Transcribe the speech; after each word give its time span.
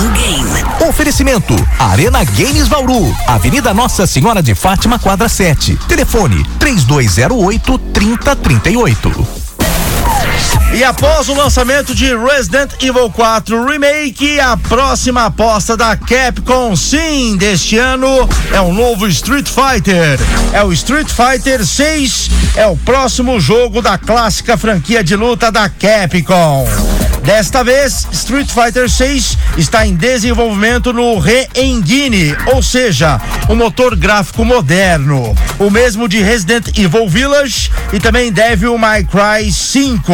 no 0.00 0.10
game. 0.12 0.88
Oferecimento 0.88 1.54
Arena 1.78 2.24
Games 2.24 2.68
Bauru, 2.68 3.14
Avenida 3.26 3.74
Nossa 3.74 4.06
Senhora 4.06 4.42
de 4.42 4.54
Fátima, 4.54 4.98
quadra 4.98 5.28
7. 5.28 5.76
Telefone 5.86 6.42
3208 6.58 7.78
3038. 7.78 9.28
E 10.72 10.84
após 10.84 11.28
o 11.28 11.34
lançamento 11.34 11.94
de 11.94 12.16
Resident 12.16 12.72
Evil 12.80 13.10
4 13.10 13.66
Remake, 13.66 14.40
a 14.40 14.56
próxima 14.56 15.26
aposta 15.26 15.76
da 15.76 15.96
Capcom, 15.96 16.74
sim, 16.76 17.36
deste 17.36 17.76
ano 17.76 18.06
é 18.52 18.60
o 18.60 18.72
novo 18.72 19.06
Street 19.08 19.48
Fighter. 19.48 20.18
É 20.52 20.62
o 20.62 20.72
Street 20.72 21.08
Fighter 21.08 21.66
6, 21.66 22.30
é 22.56 22.66
o 22.66 22.76
próximo 22.76 23.38
jogo 23.40 23.82
da 23.82 23.98
clássica 23.98 24.56
franquia 24.56 25.04
de 25.04 25.16
luta 25.16 25.50
da 25.50 25.68
Capcom. 25.68 26.66
Desta 27.24 27.62
vez, 27.62 28.06
Street 28.12 28.48
Fighter 28.48 28.88
6 28.88 29.38
está 29.58 29.86
em 29.86 29.94
desenvolvimento 29.94 30.92
no 30.92 31.18
Re-Engine, 31.18 32.34
ou 32.54 32.62
seja, 32.62 33.20
um 33.48 33.54
motor 33.54 33.94
gráfico 33.94 34.44
moderno, 34.44 35.34
o 35.58 35.70
mesmo 35.70 36.08
de 36.08 36.22
Resident 36.22 36.68
Evil 36.78 37.08
Village 37.08 37.70
e 37.92 38.00
também 38.00 38.32
Devil 38.32 38.76
May 38.78 39.04
Cry 39.04 39.52
5. 39.52 40.12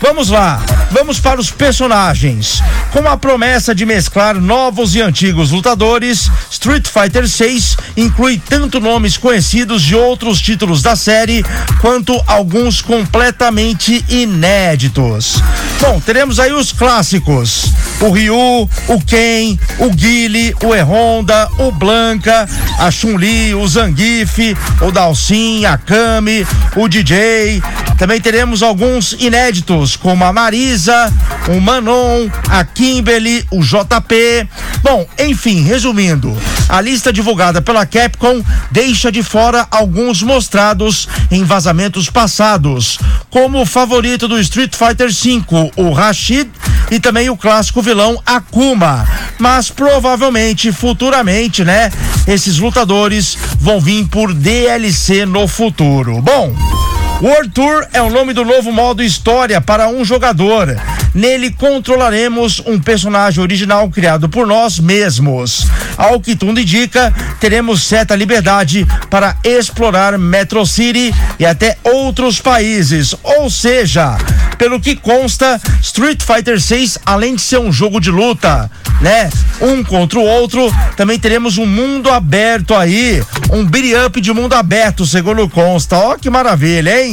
Vamos 0.00 0.28
lá, 0.30 0.60
vamos 0.90 1.20
para 1.20 1.40
os 1.40 1.50
personagens. 1.50 2.62
Com 2.92 3.08
a 3.08 3.16
promessa 3.16 3.74
de 3.74 3.86
mesclar 3.86 4.34
novos 4.34 4.94
e 4.94 5.00
antigos 5.00 5.50
lutadores, 5.50 6.30
Street 6.50 6.86
Fighter 6.86 7.28
6 7.28 7.76
inclui 7.96 8.36
tanto 8.38 8.80
nomes 8.80 9.16
conhecidos 9.16 9.82
de 9.82 9.94
outros 9.94 10.40
títulos 10.40 10.82
da 10.82 10.96
série, 10.96 11.44
quanto 11.80 12.20
alguns 12.26 12.80
completamente 12.80 14.04
inéditos. 14.08 15.40
Bom, 15.80 16.00
teremos 16.00 16.38
aí 16.38 16.52
os 16.52 16.72
clássicos: 16.72 17.72
o 18.00 18.10
Ryu, 18.10 18.68
o 18.88 19.00
Ken, 19.06 19.58
o 19.78 19.90
Guile, 19.90 20.54
o 20.64 20.74
E-Honda, 20.74 21.48
o 21.58 21.70
Blanca, 21.70 22.48
a 22.78 22.90
Chun-Li, 22.90 23.54
o 23.54 23.66
Zangief, 23.66 24.56
o 24.80 24.90
Dalsin, 24.90 25.64
a 25.64 25.76
Kami, 25.76 26.46
o 26.76 26.88
DJ. 26.88 27.62
Também 28.02 28.20
teremos 28.20 28.64
alguns 28.64 29.12
inéditos, 29.12 29.94
como 29.94 30.24
a 30.24 30.32
Marisa, 30.32 31.08
o 31.46 31.60
Manon, 31.60 32.28
a 32.48 32.64
Kimberly, 32.64 33.46
o 33.48 33.62
JP. 33.62 34.48
Bom, 34.82 35.06
enfim, 35.20 35.62
resumindo, 35.62 36.36
a 36.68 36.80
lista 36.80 37.12
divulgada 37.12 37.62
pela 37.62 37.86
Capcom 37.86 38.42
deixa 38.72 39.12
de 39.12 39.22
fora 39.22 39.68
alguns 39.70 40.20
mostrados 40.20 41.08
em 41.30 41.44
vazamentos 41.44 42.10
passados, 42.10 42.98
como 43.30 43.62
o 43.62 43.66
favorito 43.66 44.26
do 44.26 44.40
Street 44.40 44.74
Fighter 44.74 45.08
V, 45.08 45.70
o 45.76 45.92
Rashid, 45.92 46.50
e 46.90 46.98
também 46.98 47.30
o 47.30 47.36
clássico 47.36 47.80
vilão 47.80 48.20
Akuma. 48.26 49.08
Mas 49.38 49.70
provavelmente, 49.70 50.72
futuramente, 50.72 51.64
né? 51.64 51.92
Esses 52.26 52.58
lutadores 52.58 53.38
vão 53.60 53.80
vir 53.80 54.08
por 54.08 54.34
DLC 54.34 55.24
no 55.24 55.46
futuro. 55.46 56.20
Bom. 56.20 56.81
World 57.22 57.50
Tour 57.50 57.86
é 57.92 58.02
o 58.02 58.10
nome 58.10 58.32
do 58.32 58.44
novo 58.44 58.72
modo 58.72 59.00
história 59.00 59.60
para 59.60 59.86
um 59.86 60.04
jogador. 60.04 60.76
Nele 61.14 61.52
controlaremos 61.52 62.60
um 62.66 62.80
personagem 62.80 63.40
original 63.40 63.88
criado 63.90 64.28
por 64.28 64.44
nós 64.44 64.80
mesmos. 64.80 65.68
Ao 65.96 66.20
que 66.20 66.34
tudo 66.34 66.58
indica, 66.58 67.14
teremos 67.38 67.84
certa 67.84 68.16
liberdade 68.16 68.84
para 69.08 69.36
explorar 69.44 70.18
Metro 70.18 70.66
City 70.66 71.14
e 71.38 71.46
até 71.46 71.78
outros 71.84 72.40
países. 72.40 73.14
Ou 73.22 73.48
seja, 73.48 74.16
pelo 74.58 74.80
que 74.80 74.96
consta, 74.96 75.60
Street 75.80 76.22
Fighter 76.22 76.60
6, 76.60 76.98
além 77.06 77.36
de 77.36 77.42
ser 77.42 77.58
um 77.58 77.72
jogo 77.72 78.00
de 78.00 78.10
luta, 78.10 78.70
né? 79.00 79.28
Um 79.60 79.84
contra 79.84 80.18
o 80.18 80.24
outro, 80.24 80.72
também 80.96 81.18
teremos 81.18 81.58
um 81.58 81.66
mundo 81.66 82.10
aberto 82.10 82.74
aí, 82.74 83.22
um 83.50 83.64
beat 83.64 83.92
up 84.06 84.20
de 84.20 84.32
mundo 84.32 84.54
aberto, 84.54 85.04
segundo 85.04 85.48
consta. 85.48 85.96
Ó, 85.96 86.16
que 86.16 86.30
maravilha, 86.30 87.02
hein? 87.02 87.11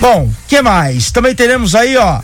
Bom, 0.00 0.30
que 0.48 0.60
mais? 0.60 1.10
Também 1.10 1.34
teremos 1.34 1.74
aí, 1.74 1.96
ó, 1.96 2.20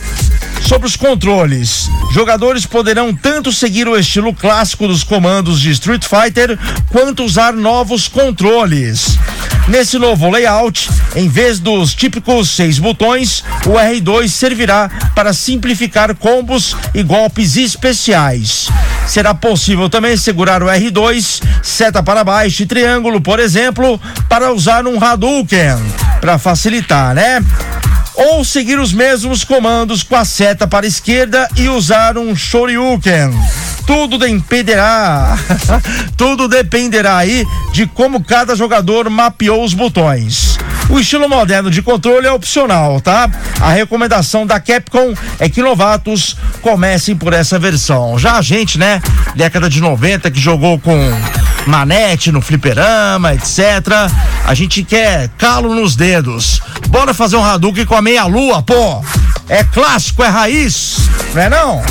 Sobre 0.71 0.87
os 0.87 0.94
controles, 0.94 1.91
jogadores 2.12 2.65
poderão 2.65 3.12
tanto 3.12 3.53
seguir 3.53 3.88
o 3.88 3.99
estilo 3.99 4.33
clássico 4.33 4.87
dos 4.87 5.03
comandos 5.03 5.60
de 5.60 5.71
Street 5.71 6.05
Fighter 6.05 6.56
quanto 6.91 7.25
usar 7.25 7.53
novos 7.53 8.06
controles. 8.06 9.19
Nesse 9.66 9.99
novo 9.99 10.31
layout, 10.31 10.89
em 11.16 11.28
vez 11.28 11.59
dos 11.59 11.93
típicos 11.93 12.50
seis 12.50 12.78
botões, 12.78 13.43
o 13.66 13.71
R2 13.71 14.28
servirá 14.28 14.89
para 15.12 15.33
simplificar 15.33 16.15
combos 16.15 16.77
e 16.94 17.03
golpes 17.03 17.56
especiais. 17.56 18.69
Será 19.10 19.34
possível 19.34 19.91
também 19.91 20.16
segurar 20.16 20.62
o 20.62 20.66
R2, 20.66 21.43
seta 21.65 22.00
para 22.00 22.22
baixo 22.22 22.62
e 22.62 22.66
triângulo, 22.66 23.21
por 23.21 23.41
exemplo, 23.41 24.00
para 24.28 24.53
usar 24.53 24.87
um 24.87 25.03
Hadouken, 25.03 25.76
para 26.21 26.38
facilitar, 26.38 27.12
né? 27.12 27.44
ou 28.15 28.44
seguir 28.44 28.78
os 28.78 28.93
mesmos 28.93 29.43
comandos 29.43 30.04
com 30.04 30.15
a 30.15 30.25
seta 30.25 30.69
para 30.69 30.87
a 30.87 30.88
esquerda 30.88 31.48
e 31.56 31.69
usar 31.69 32.16
um 32.19 32.37
Shoryuken. 32.37 33.32
Tudo 33.84 34.16
dependerá, 34.16 35.37
tudo 36.16 36.47
dependerá 36.47 37.16
aí 37.16 37.44
de 37.72 37.88
como 37.88 38.22
cada 38.22 38.54
jogador 38.54 39.10
mapeou 39.10 39.65
os 39.65 39.75
botões. 39.75 40.50
O 40.91 40.99
estilo 40.99 41.28
moderno 41.28 41.71
de 41.71 41.83
controle 41.83 42.27
é 42.27 42.33
opcional, 42.33 43.01
tá? 43.01 43.31
A 43.61 43.71
recomendação 43.71 44.45
da 44.45 44.59
Capcom 44.59 45.15
é 45.39 45.49
que 45.49 45.62
novatos 45.62 46.37
comecem 46.61 47.15
por 47.15 47.33
essa 47.33 47.59
versão. 47.61 48.19
Já 48.19 48.39
a 48.39 48.43
gente, 48.43 48.77
né, 48.77 49.01
década 49.37 49.71
de 49.71 49.81
90 49.81 50.31
que 50.33 50.41
jogou 50.41 50.81
com 50.81 50.99
manete 51.67 52.33
no 52.33 52.41
fliperama, 52.41 53.34
etc. 53.34 54.11
A 54.45 54.53
gente 54.53 54.83
quer 54.83 55.28
calo 55.39 55.75
nos 55.75 55.95
dedos. 55.95 56.61
Bora 56.89 57.15
fazer 57.15 57.37
um 57.37 57.45
Hadouken 57.45 57.87
com 57.87 57.95
a 57.95 58.03
meia-lua, 58.03 58.61
pô. 58.61 59.05
É 59.49 59.62
clássico, 59.62 60.25
é 60.25 60.28
raiz, 60.28 60.97
não 61.33 61.43
é 61.43 61.49
não? 61.49 61.83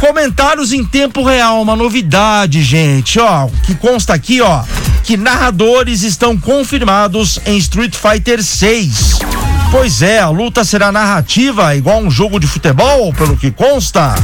Comentários 0.00 0.72
em 0.72 0.84
tempo 0.84 1.22
real, 1.22 1.62
uma 1.62 1.76
novidade, 1.76 2.62
gente, 2.62 3.20
ó, 3.20 3.48
que 3.64 3.74
consta 3.74 4.12
aqui, 4.12 4.40
ó, 4.40 4.62
que 5.02 5.16
narradores 5.16 6.02
estão 6.02 6.38
confirmados 6.38 7.38
em 7.44 7.56
Street 7.58 7.94
Fighter 7.94 8.42
6. 8.42 9.18
Pois 9.70 10.02
é, 10.02 10.20
a 10.20 10.28
luta 10.28 10.64
será 10.64 10.92
narrativa, 10.92 11.74
igual 11.74 12.00
um 12.00 12.10
jogo 12.10 12.38
de 12.38 12.46
futebol, 12.46 13.12
pelo 13.12 13.36
que 13.36 13.50
consta. 13.50 14.14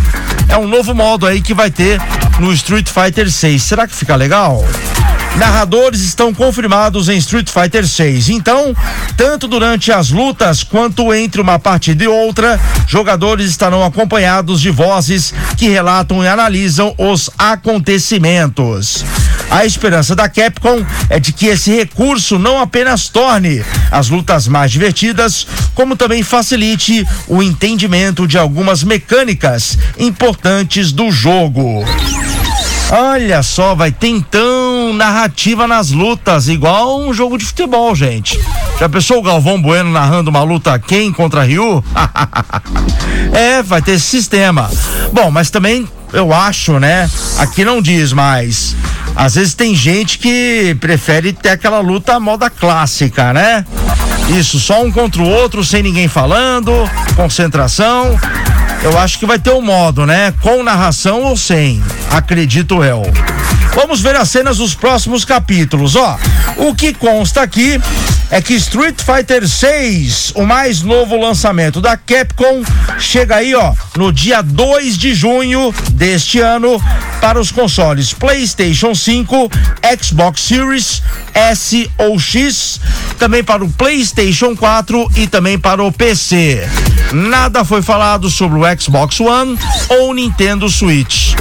É 0.49 0.57
um 0.57 0.69
novo 0.69 0.95
modo 0.95 1.27
aí 1.27 1.41
que 1.41 1.55
vai 1.55 1.71
ter 1.71 2.01
no 2.39 2.53
Street 2.53 2.89
Fighter 2.89 3.31
6. 3.31 3.63
Será 3.63 3.87
que 3.87 3.95
fica 3.95 4.15
legal? 4.15 4.65
Narradores 5.37 6.01
estão 6.01 6.35
confirmados 6.35 7.09
em 7.09 7.17
Street 7.19 7.49
Fighter 7.49 7.87
6. 7.87 8.29
Então, 8.31 8.75
tanto 9.17 9.47
durante 9.47 9.93
as 9.93 10.11
lutas 10.11 10.63
quanto 10.63 11.15
entre 11.15 11.41
uma 11.41 11.59
partida 11.59 12.05
e 12.05 12.09
outra, 12.09 12.61
jogadores 12.87 13.49
estarão 13.49 13.85
acompanhados 13.85 14.61
de 14.61 14.71
vozes 14.71 15.33
que 15.57 15.69
relatam 15.69 16.25
e 16.25 16.29
analisam 16.29 16.95
os 16.99 17.31
acontecimentos. 17.39 19.05
A 19.51 19.65
esperança 19.65 20.15
da 20.15 20.29
Capcom 20.29 20.85
é 21.09 21.19
de 21.19 21.33
que 21.33 21.47
esse 21.47 21.75
recurso 21.75 22.39
não 22.39 22.61
apenas 22.61 23.09
torne 23.09 23.65
as 23.91 24.09
lutas 24.09 24.47
mais 24.47 24.71
divertidas, 24.71 25.47
como 25.75 25.97
também 25.97 26.23
facilite 26.23 27.07
o 27.27 27.43
entendimento 27.43 28.27
de 28.27 28.37
algumas 28.37 28.85
mecânicas 28.85 29.79
importantes 29.99 30.93
do 30.93 31.11
jogo. 31.11 31.85
Olha 32.91 33.43
só, 33.43 33.75
vai 33.75 33.93
ter 33.93 34.09
então 34.09 34.93
narrativa 34.95 35.67
nas 35.67 35.91
lutas, 35.91 36.49
igual 36.49 37.01
um 37.01 37.13
jogo 37.13 37.37
de 37.37 37.45
futebol, 37.45 37.95
gente. 37.95 38.39
Já 38.79 38.89
pensou 38.89 39.19
o 39.19 39.23
Galvão 39.23 39.61
Bueno 39.61 39.91
narrando 39.91 40.31
uma 40.31 40.43
luta 40.43 40.79
quem 40.79 41.13
contra 41.13 41.43
Ryu? 41.43 41.85
é, 43.33 43.63
vai 43.63 43.83
ter 43.83 43.93
esse 43.93 44.07
sistema. 44.07 44.71
Bom, 45.13 45.31
mas 45.31 45.51
também 45.51 45.87
eu 46.13 46.33
acho, 46.33 46.79
né? 46.79 47.11
Aqui 47.39 47.65
não 47.65 47.83
diz, 47.83 48.13
mas 48.13 48.75
às 49.19 49.35
vezes 49.35 49.53
tem 49.53 49.75
gente 49.75 50.17
que 50.17 50.77
prefere 50.79 51.33
ter 51.33 51.49
aquela 51.49 51.81
luta 51.81 52.21
moda 52.21 52.49
clássica, 52.49 53.33
né? 53.33 53.65
Isso, 54.29 54.61
só 54.61 54.81
um 54.85 54.93
contra 54.93 55.21
o 55.21 55.29
outro, 55.29 55.65
sem 55.65 55.83
ninguém 55.83 56.07
falando, 56.07 56.73
concentração. 57.17 58.17
Eu 58.81 58.97
acho 58.97 59.19
que 59.19 59.27
vai 59.27 59.37
ter 59.41 59.51
um 59.51 59.61
modo, 59.61 60.07
né? 60.07 60.33
Com 60.41 60.63
narração 60.63 61.23
ou 61.23 61.37
sem, 61.37 61.83
acredito 62.13 62.85
eu. 62.85 63.03
Vamos 63.75 64.01
ver 64.01 64.15
as 64.15 64.31
cenas 64.31 64.59
dos 64.59 64.77
próximos 64.77 65.25
capítulos, 65.25 65.97
ó. 65.97 66.17
O 66.57 66.73
que 66.73 66.95
consta 66.95 67.43
aqui 67.43 67.81
é 68.31 68.43
que 68.43 68.55
Street 68.55 69.01
Fighter 69.01 69.49
6, 69.49 70.33
o 70.35 70.45
mais 70.45 70.83
novo 70.83 71.17
lançamento 71.17 71.81
da 71.81 71.97
Capcom, 71.97 72.63
chega 72.99 73.37
aí, 73.37 73.55
ó, 73.55 73.73
no 73.97 74.13
dia 74.13 74.43
2 74.43 74.99
de 74.99 75.15
junho 75.15 75.75
deste 75.93 76.39
ano 76.41 76.81
para 77.21 77.41
os 77.41 77.51
consoles 77.51 78.13
PlayStation 78.13 78.95
5, 78.95 79.51
Xbox 80.01 80.43
Series 80.43 81.03
S 81.33 81.91
ou 81.97 82.19
X, 82.19 82.81
também 83.19 83.43
para 83.43 83.65
o 83.65 83.71
PlayStation 83.71 84.55
4 84.55 85.11
e 85.17 85.27
também 85.27 85.59
para 85.59 85.83
o 85.83 85.91
PC. 85.91 86.69
nada 87.13 87.65
foi 87.65 87.81
falado 87.83 88.29
sobre 88.29 88.59
o 88.59 88.81
Xbox 88.81 89.21
One 89.21 89.59
ou 89.89 90.13
Nintendo 90.13 90.69
Switch. 90.69 91.35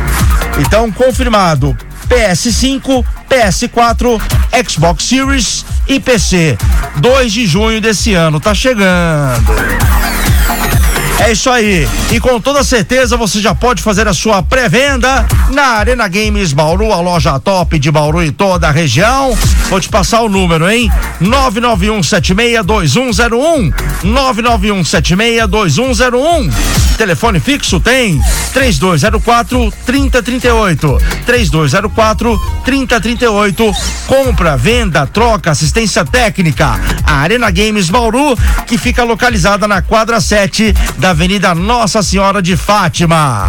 Então, 0.59 0.91
confirmado: 0.91 1.77
PS5, 2.09 3.05
PS4, 3.29 4.21
Xbox 4.67 5.03
Series 5.03 5.65
e 5.87 5.99
PC. 5.99 6.57
2 6.97 7.31
de 7.31 7.45
junho 7.45 7.79
desse 7.79 8.13
ano, 8.13 8.39
tá 8.39 8.53
chegando. 8.53 9.55
É 11.19 11.31
isso 11.31 11.49
aí. 11.49 11.89
E 12.11 12.19
com 12.19 12.39
toda 12.39 12.63
certeza 12.63 13.17
você 13.17 13.41
já 13.41 13.55
pode 13.55 13.81
fazer 13.81 14.07
a 14.07 14.13
sua 14.13 14.43
pré-venda 14.43 15.25
na 15.49 15.63
Arena 15.63 16.07
Games 16.07 16.53
Bauru, 16.53 16.93
a 16.93 17.01
loja 17.01 17.39
top 17.39 17.79
de 17.79 17.89
Bauru 17.91 18.23
e 18.23 18.31
toda 18.31 18.67
a 18.67 18.71
região. 18.71 19.35
Vou 19.69 19.79
te 19.79 19.89
passar 19.89 20.21
o 20.21 20.29
número, 20.29 20.69
hein? 20.69 20.91
991762101. 21.21 23.73
991762101. 24.03 26.53
Telefone 26.97 27.39
fixo 27.39 27.79
tem 27.79 28.21
3204 28.57 29.71
3038. 29.85 30.97
3204 31.27 32.41
3038. 32.65 33.71
Compra, 34.07 34.57
venda, 34.57 35.05
troca, 35.05 35.51
assistência 35.51 36.03
técnica. 36.03 36.79
A 37.03 37.17
Arena 37.17 37.51
Games 37.51 37.87
Bauru, 37.91 38.35
que 38.65 38.79
fica 38.79 39.03
localizada 39.03 39.67
na 39.67 39.83
quadra 39.83 40.19
7 40.19 40.73
da 40.97 41.11
Avenida 41.11 41.53
Nossa 41.53 42.01
Senhora 42.01 42.41
de 42.41 42.57
Fátima. 42.57 43.47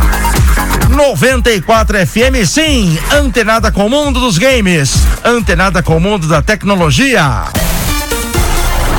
94 0.90 2.06
FM, 2.06 2.46
sim, 2.46 2.98
antenada 3.10 3.72
com 3.72 3.86
o 3.86 3.90
mundo 3.90 4.20
dos 4.20 4.36
games, 4.36 4.94
antenada 5.24 5.82
com 5.82 5.96
o 5.96 6.00
mundo 6.00 6.26
da 6.28 6.42
tecnologia. 6.42 7.44